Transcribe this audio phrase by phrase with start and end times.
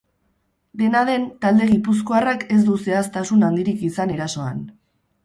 [0.81, 4.65] Dena den, talde gipuzkoarrak ez du zehaztasun handirik izan erasoan.